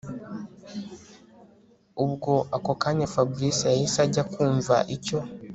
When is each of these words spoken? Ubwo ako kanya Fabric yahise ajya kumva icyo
Ubwo 2.03 2.33
ako 2.57 2.71
kanya 2.81 3.07
Fabric 3.13 3.57
yahise 3.69 3.97
ajya 4.07 4.23
kumva 4.31 4.75
icyo 4.97 5.19